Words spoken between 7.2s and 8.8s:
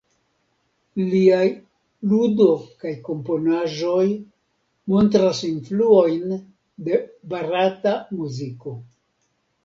barata muziko.